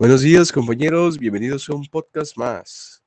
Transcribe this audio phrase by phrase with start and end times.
[0.00, 1.18] Buenos días, compañeros.
[1.18, 3.04] Bienvenidos a un podcast más.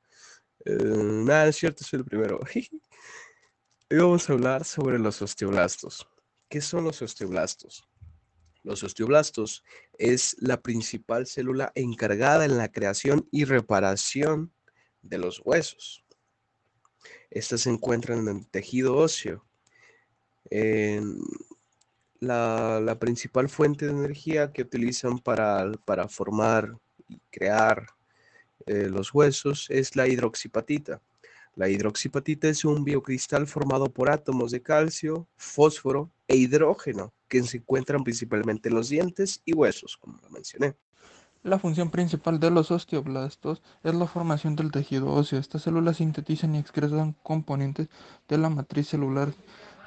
[0.63, 2.39] Eh, nada, es cierto, soy el primero.
[3.89, 6.07] Hoy vamos a hablar sobre los osteoblastos.
[6.47, 7.89] ¿Qué son los osteoblastos?
[8.61, 9.63] Los osteoblastos
[9.97, 14.53] es la principal célula encargada en la creación y reparación
[15.01, 16.05] de los huesos.
[17.31, 19.43] Estas se encuentran en el tejido óseo.
[22.19, 26.77] la, principal fuente de energía que utilizan para, para formar
[27.29, 27.87] crear
[28.65, 31.01] eh, los huesos es la hidroxipatita.
[31.55, 37.57] La hidroxipatita es un biocristal formado por átomos de calcio, fósforo e hidrógeno que se
[37.57, 40.75] encuentran principalmente en los dientes y huesos, como lo mencioné.
[41.43, 45.39] La función principal de los osteoblastos es la formación del tejido óseo.
[45.39, 47.89] Estas células sintetizan y excretan componentes
[48.29, 49.33] de la matriz celular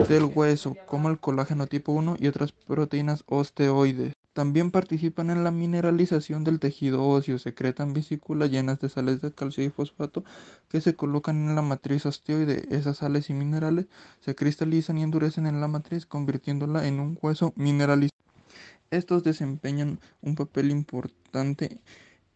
[0.06, 4.12] del hueso, como el colágeno tipo 1 y otras proteínas osteoides.
[4.36, 9.64] También participan en la mineralización del tejido óseo, secretan vesículas llenas de sales de calcio
[9.64, 10.24] y fosfato
[10.69, 12.66] que se colocan en la matriz osteoide.
[12.70, 13.86] Esas sales y minerales
[14.20, 18.20] se cristalizan y endurecen en la matriz, convirtiéndola en un hueso mineralizado.
[18.91, 21.80] Estos desempeñan un papel importante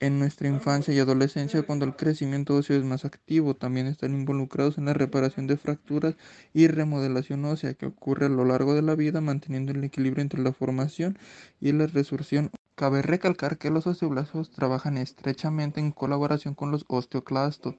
[0.00, 3.54] en nuestra infancia y adolescencia cuando el crecimiento óseo es más activo.
[3.54, 6.16] También están involucrados en la reparación de fracturas
[6.54, 10.42] y remodelación ósea que ocurre a lo largo de la vida manteniendo el equilibrio entre
[10.42, 11.18] la formación
[11.60, 12.50] y la resurrección.
[12.74, 17.74] Cabe recalcar que los osteoblastos trabajan estrechamente en colaboración con los osteoclastos.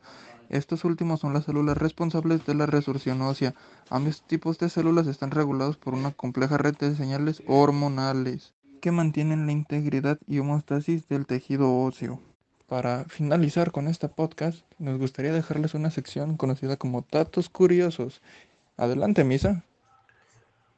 [0.50, 3.56] Estos últimos son las células responsables de la resurrección ósea.
[3.90, 9.46] Ambos tipos de células están regulados por una compleja red de señales hormonales que mantienen
[9.46, 12.20] la integridad y homeostasis del tejido óseo.
[12.68, 18.22] Para finalizar con este podcast, nos gustaría dejarles una sección conocida como datos curiosos.
[18.76, 19.64] Adelante, Misa.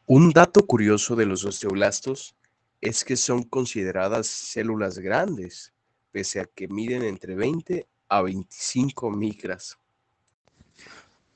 [0.06, 2.36] Un dato curioso de los osteoblastos
[2.82, 5.74] es que son consideradas células grandes,
[6.12, 9.78] pese a que miden entre 20 a 25 micras.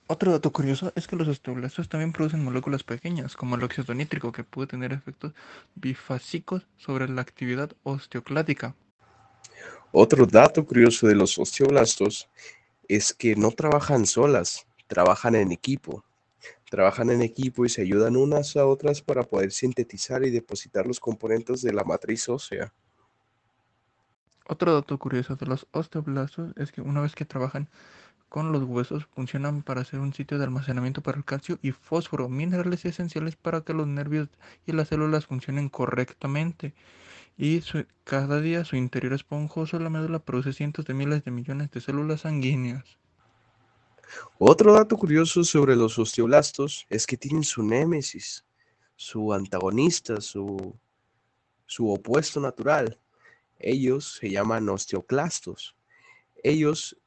[0.10, 4.32] Otro dato curioso es que los osteoblastos también producen moléculas pequeñas, como el óxido nítrico,
[4.32, 5.34] que puede tener efectos
[5.76, 8.73] bifásicos sobre la actividad osteoclática.
[9.92, 12.30] Otro dato curioso de los osteoblastos
[12.88, 16.06] es que no trabajan solas, trabajan en equipo.
[16.70, 21.02] Trabajan en equipo y se ayudan unas a otras para poder sintetizar y depositar los
[21.02, 22.73] componentes de la matriz ósea.
[24.48, 27.67] Otro dato curioso de los osteoblastos es que una vez que trabajan
[28.30, 32.30] con los huesos funcionan para ser un sitio de almacenamiento para el calcio y fósforo,
[32.30, 34.27] minerales esenciales para que los nervios
[34.65, 36.73] y las células funcionen correctamente.
[37.37, 37.61] Y
[38.04, 42.21] cada día su interior esponjoso, la médula, produce cientos de miles de millones de células
[42.21, 42.98] sanguíneas.
[44.39, 48.45] Otro dato curioso sobre los osteoblastos es que tienen su némesis,
[48.95, 50.76] su antagonista, su,
[51.66, 52.99] su opuesto natural.
[53.60, 55.76] Ellos se llaman osteoclastos.
[56.43, 56.98] Ellos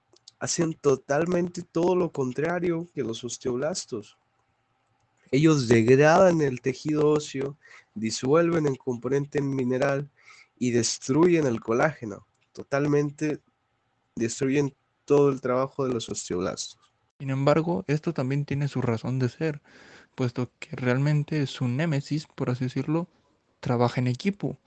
[0.41, 4.19] hacen totalmente todo lo contrario que los osteoblastos.
[5.31, 7.57] Ellos degradan el tejido óseo,
[7.95, 10.09] disuelven el componente mineral
[10.59, 12.27] y destruyen el colágeno.
[12.53, 13.41] Totalmente
[14.17, 14.75] destruyen
[15.05, 16.81] todo el trabajo de los osteoblastos.
[17.19, 19.61] Sin embargo, esto también tiene su razón de ser,
[20.15, 23.09] puesto que realmente su némesis, por así decirlo,
[23.61, 24.59] trabaja en equipo,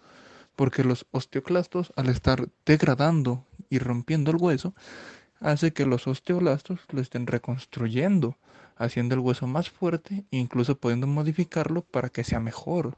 [0.55, 4.75] porque los osteoclastos, al estar degradando y rompiendo el hueso,
[5.43, 8.39] hace que los osteoblastos lo estén reconstruyendo,
[8.77, 12.97] haciendo el hueso más fuerte e incluso pudiendo modificarlo para que sea mejor.